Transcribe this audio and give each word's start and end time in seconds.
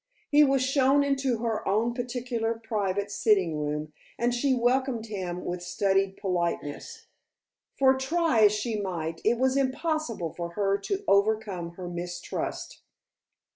He 0.31 0.43
was 0.43 0.63
shown 0.63 1.03
into 1.03 1.37
her 1.43 1.67
own 1.67 1.93
particular 1.93 2.55
private 2.55 3.11
sitting 3.11 3.59
room, 3.59 3.93
and 4.17 4.33
she 4.33 4.51
welcomed 4.55 5.05
him 5.05 5.45
with 5.45 5.61
studied 5.61 6.17
politeness, 6.17 7.05
for 7.77 7.93
try 7.95 8.45
as 8.45 8.51
she 8.51 8.81
might 8.81 9.21
it 9.23 9.37
was 9.37 9.55
impossible 9.55 10.33
for 10.33 10.53
her 10.53 10.79
to 10.79 11.03
overcome 11.07 11.73
her 11.75 11.87
mistrust. 11.87 12.81